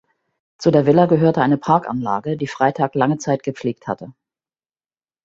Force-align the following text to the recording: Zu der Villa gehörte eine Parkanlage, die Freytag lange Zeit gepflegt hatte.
Zu 0.57 0.71
der 0.71 0.87
Villa 0.87 1.05
gehörte 1.05 1.43
eine 1.43 1.59
Parkanlage, 1.59 2.35
die 2.35 2.47
Freytag 2.47 2.95
lange 2.95 3.19
Zeit 3.19 3.43
gepflegt 3.43 3.85
hatte. 3.87 4.15